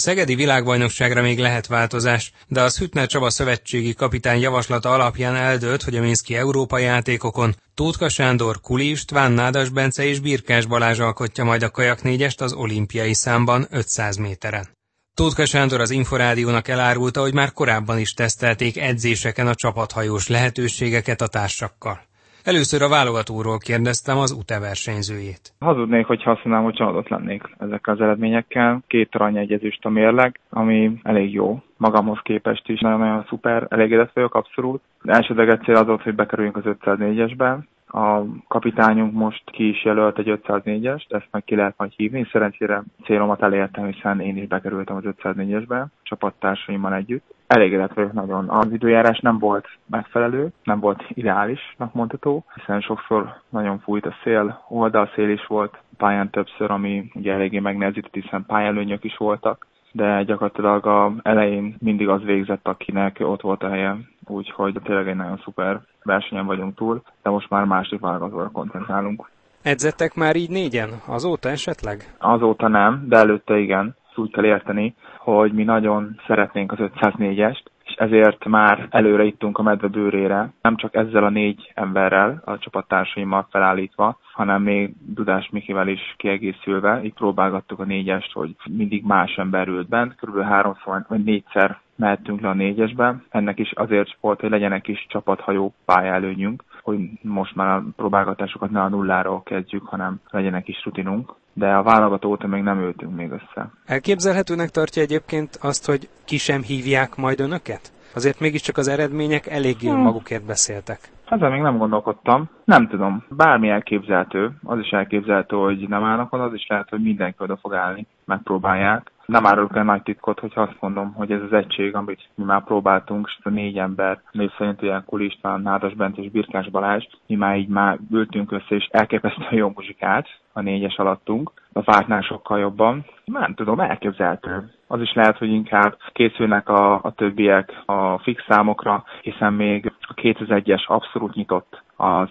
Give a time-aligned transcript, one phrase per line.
[0.00, 5.96] szegedi világbajnokságra még lehet változás, de az Hütner Csaba szövetségi kapitány javaslata alapján eldőlt, hogy
[5.96, 11.62] a Minszki Európa játékokon Tótka Sándor, Kuli István, Nádas Bence és Birkás Balázs alkotja majd
[11.62, 14.68] a kajak négyest az olimpiai számban 500 méteren.
[15.14, 21.26] Tótka Sándor az Inforádiónak elárulta, hogy már korábban is tesztelték edzéseken a csapathajós lehetőségeket a
[21.26, 22.08] társakkal.
[22.44, 25.52] Először a válogatóról kérdeztem az UTE versenyzőjét.
[25.58, 28.80] Hazudnék, hogy mondanám, hogy csalódott lennék ezekkel az eredményekkel.
[28.86, 31.62] Két aranyegyezést a mérleg, ami elég jó.
[31.76, 34.82] Magamhoz képest is nagyon-nagyon szuper, elégedett vagyok abszolút.
[35.04, 37.58] Elsődleges cél az volt, hogy bekerüljünk az 504-esbe,
[37.92, 42.28] a kapitányunk most ki is jelölt egy 504-est, ezt meg ki lehet majd hívni.
[42.32, 47.34] Szerencsére célomat elértem, hiszen én is bekerültem az 504-esbe, csapattársaimmal együtt.
[47.46, 48.48] Elégedett vagyok nagyon.
[48.48, 54.64] Az időjárás nem volt megfelelő, nem volt ideálisnak mondható, hiszen sokszor nagyon fújt a szél,
[54.68, 60.86] oldalszél is volt, pályán többször, ami ugye eléggé megnehezített, hiszen pályelőnyök is voltak de gyakorlatilag
[60.86, 63.96] a elején mindig az végzett, akinek ott volt a helye,
[64.30, 69.30] úgyhogy tényleg egy nagyon szuper versenyen vagyunk túl, de most már másik válogatóra koncentrálunk.
[69.62, 70.90] Edzettek már így négyen?
[71.06, 72.14] Azóta esetleg?
[72.18, 73.96] Azóta nem, de előtte igen.
[74.16, 79.62] Úgy kell érteni, hogy mi nagyon szeretnénk az 504-est, és ezért már előre ittunk a
[79.62, 85.88] medve bőrére, nem csak ezzel a négy emberrel, a csapattársaimmal felállítva, hanem még Dudás Mikivel
[85.88, 90.42] is kiegészülve, így próbálgattuk a négyest, hogy mindig más ember ült bent, kb.
[90.42, 93.22] háromszor vagy négyszer mehettünk le a négyesbe.
[93.28, 98.80] Ennek is azért volt, hogy legyenek is csapathajó pályelőnyünk, hogy most már a próbálgatásokat ne
[98.80, 103.30] a nulláról kezdjük, hanem legyenek is rutinunk de a válogató óta még nem ültünk még
[103.30, 103.70] össze.
[103.86, 107.92] Elképzelhetőnek tartja egyébként azt, hogy ki sem hívják majd önöket?
[108.14, 110.00] Azért mégiscsak az eredmények eléggé hmm.
[110.00, 110.98] magukért beszéltek.
[111.28, 112.48] Ezzel még nem gondolkodtam.
[112.64, 113.24] Nem tudom.
[113.28, 114.50] Bármi elképzelhető.
[114.62, 118.06] Az is elképzelhető, hogy nem állnak oda, az is lehet, hogy mindenki oda fog állni.
[118.24, 119.10] Megpróbálják.
[119.30, 122.64] Nem árulok el nagy titkot, hogy azt mondom, hogy ez az egység, amit mi már
[122.64, 127.04] próbáltunk, és a négy ember, név szerint ilyen Kuli István, Nádas Bent és Birkás Balázs,
[127.26, 132.20] mi már így már ültünk össze, és elképesztően jó muzsikát a négyes alattunk, a vártnál
[132.20, 133.04] sokkal jobban.
[133.24, 134.70] Nem tudom, elképzelhető.
[134.86, 140.14] Az is lehet, hogy inkább készülnek a, a többiek a fix számokra, hiszen még a
[140.14, 142.28] 2001-es abszolút nyitott, az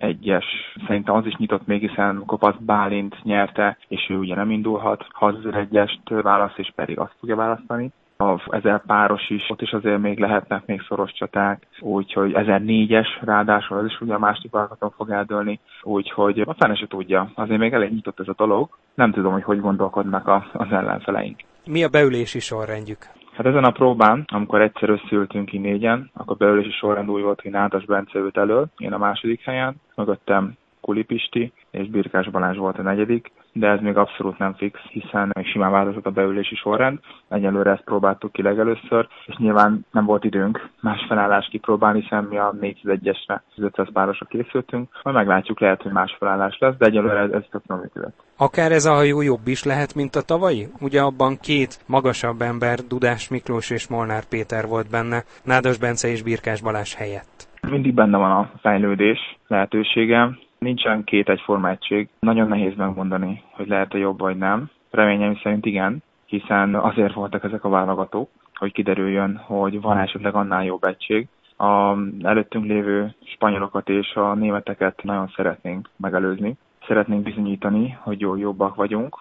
[0.00, 0.44] 501-es
[0.86, 5.26] szerintem az is nyitott még, hiszen Kopasz Bálint nyerte, és ő ugye nem indulhat, ha
[5.26, 10.00] az 1001-est választ, és pedig azt fogja választani a ezer páros is, ott is azért
[10.00, 15.10] még lehetnek még szoros csaták, úgyhogy 1004-es ráadásul az is ugye a másik válogatók fog
[15.10, 17.30] eldőlni, úgyhogy a fene se tudja.
[17.34, 18.68] Azért még elég nyitott ez a dolog.
[18.94, 21.40] Nem tudom, hogy hogy gondolkodnak az ellenfeleink.
[21.64, 23.19] Mi a beülési sorrendjük?
[23.40, 27.50] Hát ezen a próbán, amikor egyszer összeültünk ki négyen, akkor beülési sorrend úgy volt, hogy
[27.50, 32.82] Nádas Bence ült elő, én a második helyen, mögöttem Kulipisti és Birkás Balázs volt a
[32.82, 36.98] negyedik, de ez még abszolút nem fix, hiszen még simán változott a beülési sorrend.
[37.28, 42.38] Egyelőre ezt próbáltuk ki legelőször, és nyilván nem volt időnk más felállást kipróbálni, hiszen mi
[42.38, 44.88] a 401-esre, az 500 párosra készültünk.
[45.02, 48.14] Majd meglátjuk, lehet, hogy más felállás lesz, de egyelőre ez, ez tök működött.
[48.36, 50.66] Akár ez a hajó jobb is lehet, mint a tavalyi?
[50.80, 56.22] Ugye abban két magasabb ember, Dudás Miklós és Molnár Péter volt benne, Nádas Bence és
[56.22, 57.48] Birkás Balázs helyett.
[57.70, 60.38] Mindig benne van a fejlődés lehetősége.
[60.60, 62.08] Nincsen két egyforma egység.
[62.18, 64.70] Nagyon nehéz megmondani, hogy lehet-e jobb vagy nem.
[64.90, 70.64] Reményem szerint igen, hiszen azért voltak ezek a válogatók, hogy kiderüljön, hogy van esetleg annál
[70.64, 71.28] jobb egység.
[71.56, 76.56] A előttünk lévő spanyolokat és a németeket nagyon szeretnénk megelőzni.
[76.86, 79.16] Szeretnénk bizonyítani, hogy jó jobbak vagyunk,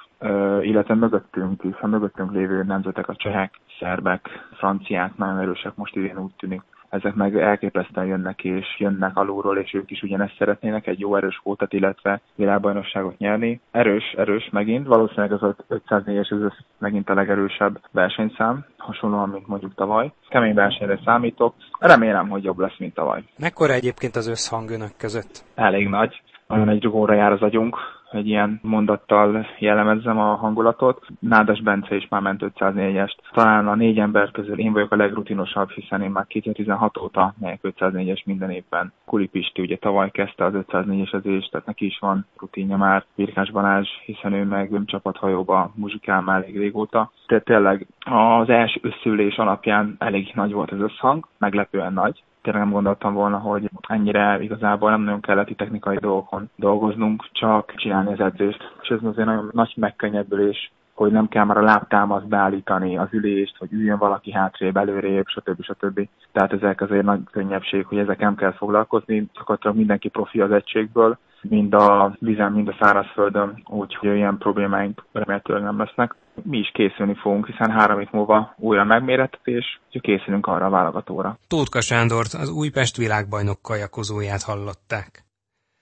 [0.61, 6.17] illetve mögöttünk is, a mögöttünk lévő nemzetek, a csehek, szerbek, franciák nagyon erősek most idén
[6.17, 10.99] úgy tűnik ezek meg elképesztően jönnek és jönnek alulról, és ők is ugyanezt szeretnének, egy
[10.99, 13.59] jó erős kótat, illetve világbajnokságot nyerni.
[13.71, 20.11] Erős, erős megint, valószínűleg az 504-es ez megint a legerősebb versenyszám, hasonlóan, mint mondjuk tavaly.
[20.29, 23.23] Kemény versenyre számítok, remélem, hogy jobb lesz, mint tavaly.
[23.37, 25.43] Mekkora egyébként az összhang önök között?
[25.55, 26.21] Elég nagy.
[26.47, 27.77] Nagyon egy rugóra jár az agyunk,
[28.11, 31.05] egy ilyen mondattal jellemezzem a hangulatot.
[31.19, 33.15] Nádas Bence is már ment 504-est.
[33.31, 37.59] Talán a négy ember közül én vagyok a legrutinosabb, hiszen én már 2016 óta megyek
[37.63, 38.93] 504-es minden évben.
[39.05, 43.05] Kuli Pisti ugye tavaly kezdte az 504-es ezést, tehát neki is van rutinja már.
[43.15, 47.11] Birkás Balázs, hiszen ő meg csapathajóba muzsikál már elég régóta.
[47.27, 52.73] Tehát tényleg az első összülés alapján elég nagy volt az összhang, meglepően nagy tényleg nem
[52.81, 58.73] gondoltam volna, hogy ennyire igazából nem nagyon keleti technikai dolgokon dolgoznunk, csak csinálni az edzést.
[58.81, 63.57] És ez azért nagyon nagy megkönnyebbülés, hogy nem kell már a lábtámaszt beállítani, az ülést,
[63.57, 65.63] hogy üljön valaki hátrébb, előrébb, stb.
[65.63, 66.07] stb.
[66.31, 71.17] Tehát ezek azért nagy könnyebbség, hogy ezek nem kell foglalkozni, gyakorlatilag mindenki profi az egységből,
[71.41, 76.15] mind a vízen, mind a szárazföldön, úgyhogy ilyen problémáink remélhetőleg nem lesznek.
[76.43, 81.37] Mi is készülni fogunk, hiszen három év múlva újra megmérettetés, úgyhogy készülünk arra a válogatóra.
[81.47, 85.27] Tótka Sándort, az Újpest világbajnok kajakozóját hallották.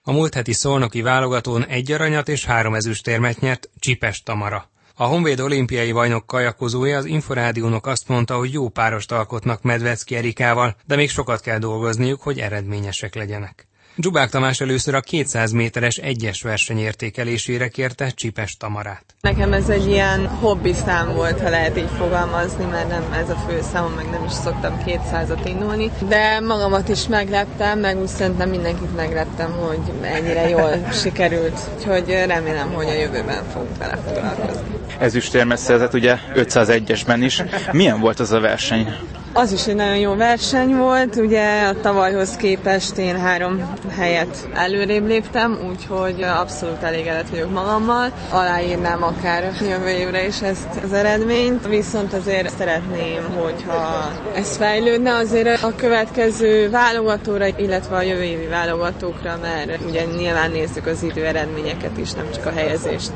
[0.02, 4.64] A múlt heti szolnoki válogatón egy aranyat és három ezüstérmet nyert Csipes Tamara.
[4.96, 10.74] A Honvéd olimpiai bajnok kajakozója az Inforádiónak azt mondta, hogy jó párost alkotnak Medvecki Erikával,
[10.86, 13.67] de még sokat kell dolgozniuk, hogy eredményesek legyenek.
[14.00, 19.04] Dzsubák Tamás először a 200 méteres egyes verseny értékelésére kérte Csipes Tamarát.
[19.20, 23.36] Nekem ez egy ilyen hobbi szám volt, ha lehet így fogalmazni, mert nem ez a
[23.48, 25.90] fő számom, meg nem is szoktam 200-at indulni.
[26.08, 31.58] De magamat is megleptem, meg úgy szerintem mindenkit megleptem, hogy ennyire jól sikerült.
[31.76, 34.66] Úgyhogy remélem, hogy a jövőben fogunk vele foglalkozni.
[34.98, 37.42] Ezüstérmet szerzett ugye 501-esben is.
[37.72, 38.88] Milyen volt az a verseny?
[39.38, 45.06] Az is egy nagyon jó verseny volt, ugye a tavalyhoz képest én három helyet előrébb
[45.06, 48.12] léptem, úgyhogy abszolút elégedett vagyok magammal.
[48.30, 55.62] Aláírnám akár jövő évre is ezt az eredményt, viszont azért szeretném, hogyha ez fejlődne azért
[55.62, 61.98] a következő válogatóra, illetve a jövő évi válogatókra, mert ugye nyilván nézzük az idő eredményeket
[61.98, 63.10] is, nem csak a helyezést.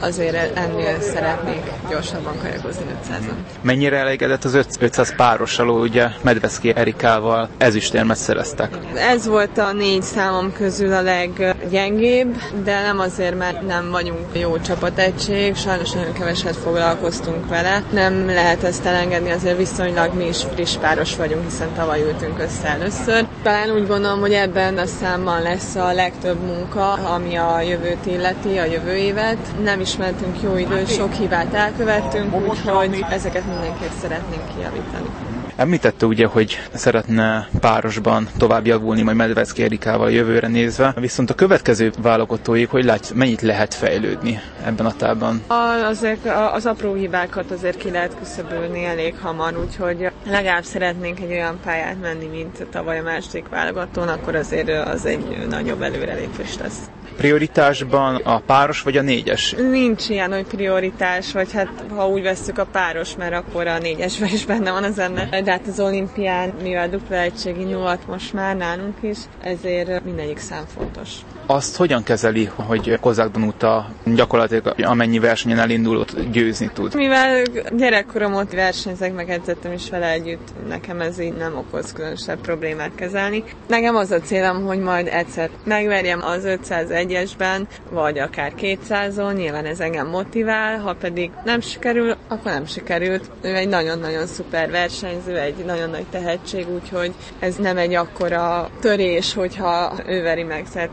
[0.00, 3.34] Azért ennél szeretnék gyorsabban kajakozni 500-on.
[3.60, 8.78] Mennyire elégedett az 500 páros alól ugye Medveszki Erikával ezüstérmet szereztek.
[8.94, 14.58] Ez volt a négy számom közül a leggyengébb, de nem azért, mert nem vagyunk jó
[14.58, 17.82] csapategység, sajnos nagyon keveset foglalkoztunk vele.
[17.92, 22.68] Nem lehet ezt elengedni, azért viszonylag mi is friss páros vagyunk, hiszen tavaly ültünk össze
[22.68, 23.26] először.
[23.42, 28.58] Talán úgy gondolom, hogy ebben a számban lesz a legtöbb munka, ami a jövőt illeti,
[28.58, 29.38] a jövő évet.
[29.62, 35.08] Nem is mentünk jó időt, sok hibát elkövettünk, úgyhogy ezeket mindenképp szeretnénk kijavítani.
[35.56, 41.92] Említette ugye, hogy szeretne párosban tovább javulni majd Medvecki Erikával jövőre nézve, viszont a következő
[42.02, 45.42] válogatóig, hogy lát, mennyit lehet fejlődni ebben a távban?
[45.84, 51.58] Azért az apró hibákat azért ki lehet küszöbölni elég hamar, úgyhogy legalább szeretnénk egy olyan
[51.64, 56.80] pályát menni, mint tavaly a második válogatón, akkor azért az egy nagyobb előrelépés lesz
[57.16, 59.52] prioritásban a páros vagy a négyes?
[59.52, 64.28] Nincs ilyen, hogy prioritás, vagy hát ha úgy vesszük a páros, mert akkor a négyesben
[64.38, 65.42] is benne van az ennek.
[65.42, 70.64] De hát az olimpián, mivel dupla egységi nyugat most már nálunk is, ezért mindegyik szám
[70.74, 71.10] fontos.
[71.48, 76.94] Azt hogyan kezeli, hogy Kozák Danuta gyakorlatilag amennyi versenyen elindulott győzni tud?
[76.94, 77.42] Mivel
[77.76, 82.90] gyerekkorom ott versenyzek, meg edzettem is vele együtt, nekem ez így nem okoz különösebb problémát
[82.94, 83.44] kezelni.
[83.68, 87.60] Nekem az a célom, hogy majd egyszer megverjem az 501-esben,
[87.90, 93.30] vagy akár 200-on, nyilván ez engem motivál, ha pedig nem sikerül, akkor nem sikerült.
[93.42, 99.34] Ő egy nagyon-nagyon szuper versenyző, egy nagyon nagy tehetség, úgyhogy ez nem egy akkora törés,
[99.34, 100.88] hogyha ő veri meg, szóval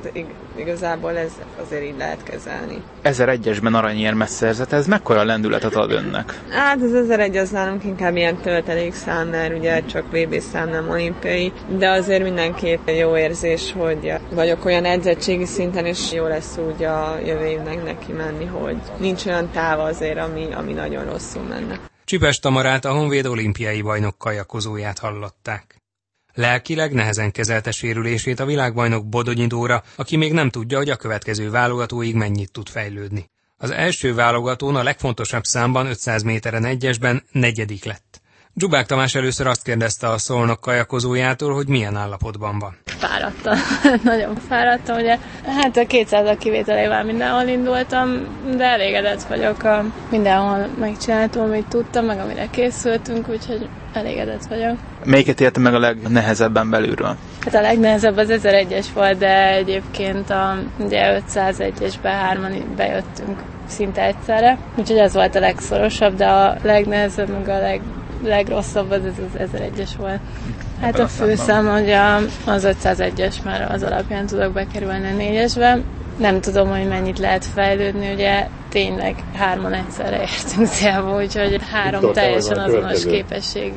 [0.55, 1.31] igazából ez
[1.65, 2.81] azért így lehet kezelni.
[3.03, 6.41] 1001-esben aranyérmet szerzett, ez mekkora lendületet ad önnek?
[6.49, 8.37] Hát az 1001 az nálunk inkább ilyen
[8.91, 14.65] szám, mert ugye csak VB szám, nem olimpiai, de azért mindenképp jó érzés, hogy vagyok
[14.65, 19.49] olyan edzettségi szinten, és jó lesz úgy a jövő évnek neki menni, hogy nincs olyan
[19.51, 21.79] táv azért, ami, ami nagyon rosszul menne.
[22.05, 25.82] Csipes Tamarát a Honvéd olimpiai bajnok kajakozóját hallották.
[26.33, 31.49] Lelkileg nehezen kezelte sérülését a világbajnok Bodonyi Dóra, aki még nem tudja, hogy a következő
[31.49, 33.29] válogatóig mennyit tud fejlődni.
[33.57, 38.21] Az első válogatón a legfontosabb számban 500 méteren egyesben negyedik lett.
[38.55, 42.77] Dzsubák Tamás először azt kérdezte a szolnok kajakozójától, hogy milyen állapotban van.
[42.85, 43.57] Fáradtam,
[44.11, 45.17] nagyon fáradtam, ugye.
[45.45, 49.63] Hát a 200 kivételével mindenhol indultam, de elégedett vagyok.
[49.63, 54.77] A mindenhol megcsináltam, amit tudtam, meg amire készültünk, úgyhogy elégedett vagyok.
[55.03, 57.15] Melyiket érte meg a legnehezebben belülről?
[57.39, 64.57] Hát a legnehezebb az 1001-es volt, de egyébként a ugye 501-esbe hárman bejöttünk szinte egyszerre,
[64.75, 67.81] úgyhogy ez volt a legszorosabb, de a legnehezebb, meg a leg
[68.23, 70.19] legrosszabb az az 1001-es volt.
[70.81, 71.91] Hát a főszám, hogy
[72.45, 75.79] az 501-es már az alapján tudok bekerülni a négyesbe.
[76.17, 82.57] Nem tudom, hogy mennyit lehet fejlődni, ugye tényleg hárman egyszerre értünk célba, úgyhogy három teljesen
[82.57, 83.73] azonos képesség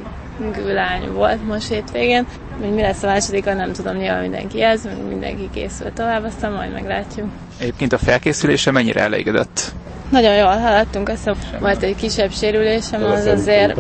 [0.67, 2.26] lány volt most hétvégén.
[2.61, 6.73] Még mi lesz a második, nem tudom, nyilván mindenki ez, mindenki készül tovább, aztán majd
[6.73, 7.29] meglátjuk.
[7.59, 9.73] Egyébként a felkészülése mennyire elégedett?
[10.11, 13.79] Nagyon jól haladtunk, azt hiszem volt egy kisebb sérülésem, az azért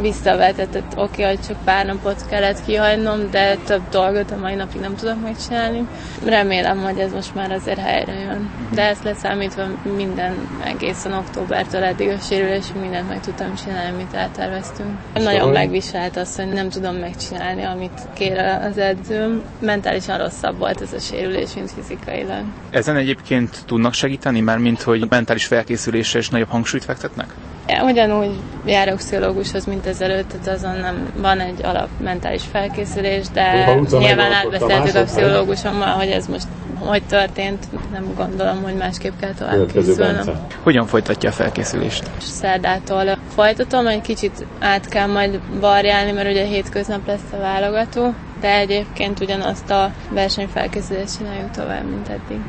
[0.00, 4.80] visszavetett, oké, okay, hogy csak pár napot kellett kihagynom, de több dolgot a mai napig
[4.80, 5.86] nem tudok megcsinálni.
[6.24, 8.50] Remélem, hogy ez most már azért helyre jön.
[8.74, 9.62] De ezt leszámítva
[9.96, 14.90] minden egészen októbertől eddig a sérülés, mindent meg tudtam csinálni, amit elterveztünk.
[15.14, 19.42] Nagyon megviselt az, hogy nem tudom megcsinálni, amit kér az edzőm.
[19.58, 22.42] Mentálisan rosszabb volt ez a sérülés, mint fizikailag.
[22.70, 27.34] Ezen egyébként tudnak segíteni, mert mint hogy mentális felkészülésre is nagyobb hangsúlyt fektetnek?
[27.80, 34.32] Ugyanúgy járok pszichológushoz, mint ezelőtt, tehát azon nem van egy alap mentális felkészülés, de nyilván
[34.32, 36.46] átbeszéltük a pszichológusommal, hogy ez most
[36.78, 40.26] hogy történt, nem gondolom, hogy másképp kell tovább készülnöm.
[40.62, 42.02] Hogyan folytatja a felkészülést?
[42.18, 48.56] Szerdától folytatom, egy kicsit át kell majd varjálni, mert ugye hétköznap lesz a válogató, de
[48.56, 52.40] egyébként ugyanazt a versenyfelkészülést csináljuk tovább, mint eddig.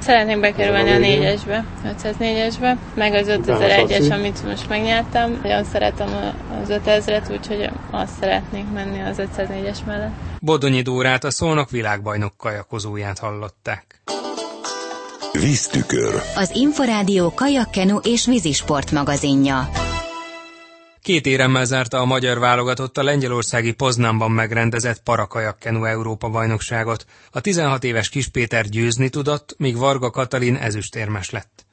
[0.00, 1.64] Szeretnék bekerülni a négyesbe,
[2.02, 5.40] 504-esbe, meg az 5001-es, amit most megnyertem.
[5.42, 6.08] Nagyon szeretem
[6.62, 10.12] az 5000-et, úgyhogy azt szeretnék menni az 504-es mellett.
[10.40, 14.02] Bodonyi Dórát a Szolnok világbajnok kajakozóját hallották.
[15.32, 16.22] Víztükör.
[16.36, 19.68] Az Inforádió kajakkenu és vízisport magazinja.
[21.06, 27.06] Két éremmel zárta a magyar válogatott a lengyelországi Poznanban megrendezett parakajakkenu Európa bajnokságot.
[27.30, 31.65] A 16 éves Kispéter győzni tudott, míg Varga Katalin ezüstérmes lett.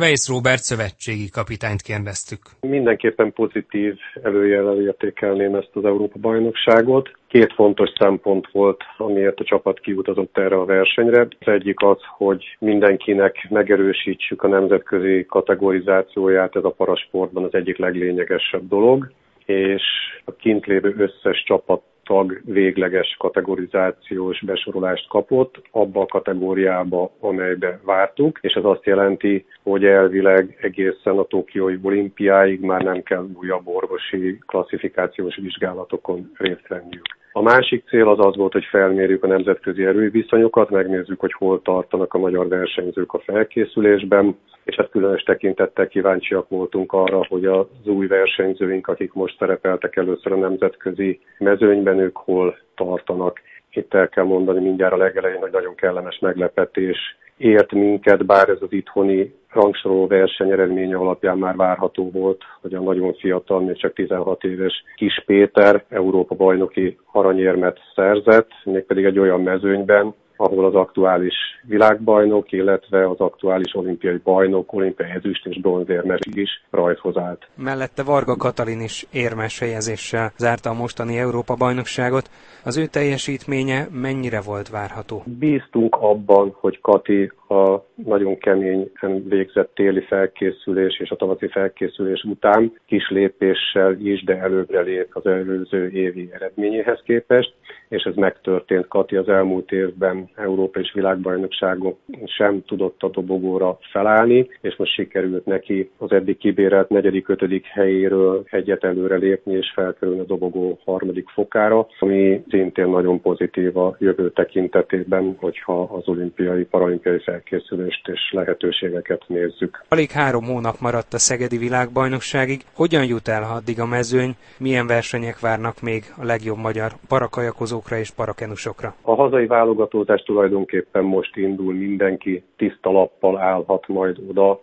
[0.00, 2.40] Weiss Robert szövetségi kapitányt kérdeztük.
[2.60, 7.10] Mindenképpen pozitív előjellel értékelném ezt az Európa-bajnokságot.
[7.28, 11.20] Két fontos szempont volt, amiért a csapat kiutazott erre a versenyre.
[11.20, 18.68] Az egyik az, hogy mindenkinek megerősítsük a nemzetközi kategorizációját, ez a parasportban az egyik leglényegesebb
[18.68, 19.12] dolog
[19.44, 19.82] és
[20.24, 28.38] a kint lévő összes csapat tag végleges kategorizációs besorolást kapott abba a kategóriába, amelybe vártuk,
[28.42, 34.38] és ez azt jelenti, hogy elvileg egészen a Tokiói olimpiáig már nem kell újabb orvosi
[34.46, 37.18] klasszifikációs vizsgálatokon részt venniük.
[37.32, 42.14] A másik cél az az volt, hogy felmérjük a nemzetközi erőviszonyokat, megnézzük, hogy hol tartanak
[42.14, 48.06] a magyar versenyzők a felkészülésben, és hát különös tekintettel kíváncsiak voltunk arra, hogy az új
[48.06, 53.40] versenyzőink, akik most szerepeltek először a nemzetközi mezőnyben, ők hol tartanak.
[53.72, 56.98] Itt el kell mondani mindjárt a legelején, hogy nagyon kellemes meglepetés
[57.36, 62.80] ért minket, bár ez az itthoni rangsoroló verseny eredménye alapján már várható volt, hogy a
[62.80, 69.40] nagyon fiatal, még csak 16 éves Kis Péter Európa bajnoki aranyérmet szerzett, mégpedig egy olyan
[69.40, 76.62] mezőnyben, ahol az aktuális világbajnok, illetve az aktuális olimpiai bajnok, olimpiai ezüst és bronzérmes is
[76.70, 77.48] rajthoz állt.
[77.54, 82.30] Mellette Varga Katalin is érmes helyezéssel zárta a mostani Európa bajnokságot.
[82.64, 85.22] Az ő teljesítménye mennyire volt várható?
[85.38, 88.90] Bíztunk abban, hogy Kati a nagyon keményen
[89.28, 95.26] végzett téli felkészülés és a tavaszi felkészülés után kis lépéssel is, de előbbre lép az
[95.26, 97.54] előző évi eredményéhez képest,
[97.88, 98.88] és ez megtörtént.
[98.88, 105.46] Kati az elmúlt évben Európa és világbajnokságon sem tudott a dobogóra felállni, és most sikerült
[105.46, 111.28] neki az eddig kibérelt negyedik, ötödik helyéről egyet előre lépni és felkerülni a dobogó harmadik
[111.28, 119.22] fokára, ami szintén nagyon pozitív a jövő tekintetében, hogyha az olimpiai, paralimpiai felkészülést és lehetőségeket
[119.26, 119.84] nézzük.
[119.88, 122.60] Alig három hónap maradt a Szegedi világbajnokságig.
[122.74, 124.36] Hogyan jut el addig a mezőny?
[124.58, 128.94] Milyen versenyek várnak még a legjobb magyar parakajakozókra és parakenusokra?
[129.02, 134.60] A hazai válogatózás ez tulajdonképpen most indul, mindenki tiszta lappal állhat majd oda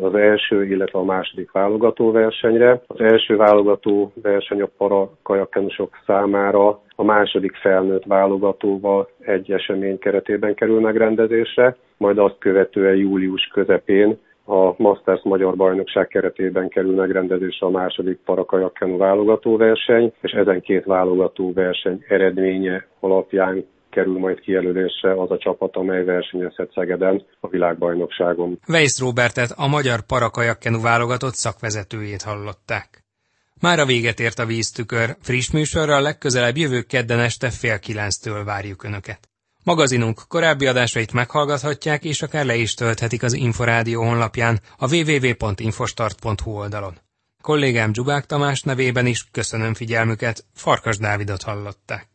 [0.00, 2.82] az első, illetve a második válogató versenyre.
[2.86, 10.54] Az első válogató verseny a para kajakenusok számára a második felnőtt válogatóval egy esemény keretében
[10.54, 17.70] kerül megrendezésre, majd azt követően július közepén a Masters Magyar Bajnokság keretében kerül megrendezésre a
[17.70, 25.76] második parakajakkenu válogatóverseny, és ezen két válogatóverseny eredménye alapján kerül majd kijelölésre az a csapat,
[25.76, 28.58] amely versenyezhet Szegeden a világbajnokságon.
[28.68, 33.04] Weiss Robertet, a magyar parakajakkenu válogatott szakvezetőjét hallották.
[33.60, 38.84] Már a véget ért a víztükör, friss műsorral legközelebb jövő kedden este fél kilenctől várjuk
[38.84, 39.28] Önöket.
[39.64, 46.94] Magazinunk korábbi adásait meghallgathatják, és akár le is tölthetik az Inforádió honlapján, a www.infostart.hu oldalon.
[47.42, 52.11] Kollégám Dzsubák Tamás nevében is köszönöm figyelmüket, Farkas Dávidot hallották.